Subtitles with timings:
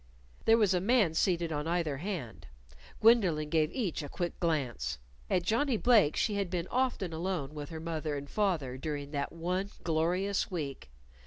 [0.45, 2.47] There was a man seated on either hand.
[3.01, 4.97] Gwendolyn gave each a quick glance.
[5.29, 9.31] At Johnnie Blake's she had been often alone with her father and mother during that
[9.31, 10.89] one glorious week.